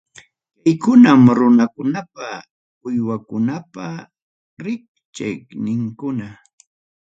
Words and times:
Kaykunam 0.63 1.21
runakunapa, 1.37 2.27
uywakunapa 2.87 3.85
rikchayninkuna. 4.63 6.27